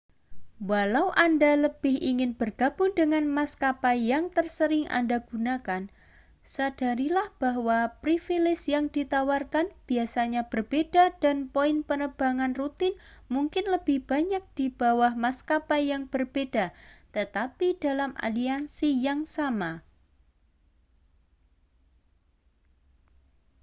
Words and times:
walau 0.69 1.07
anda 1.25 1.51
lebih 1.65 1.95
ingin 2.11 2.31
bergabung 2.39 2.89
dengan 2.99 3.21
maskapai 3.37 3.97
yang 4.11 4.25
tersering 4.35 4.85
anda 4.99 5.17
gunakan 5.29 5.83
sadarilah 6.53 7.27
bahwa 7.43 7.77
privilese 8.03 8.63
yang 8.73 8.85
ditawarkan 8.95 9.65
biasanya 9.89 10.41
berbeda 10.51 11.05
dan 11.23 11.37
poin 11.53 11.75
penerbang 11.87 12.37
rutin 12.59 12.93
mungkin 13.35 13.65
lebih 13.73 13.97
banyak 14.11 14.41
di 14.57 14.65
bawah 14.79 15.13
maskapai 15.25 15.81
yang 15.93 16.03
berbeda 16.13 16.65
tetapi 17.15 17.67
dalam 17.83 18.11
aliansi 18.25 18.89
yang 19.07 19.21
sama 19.35 19.71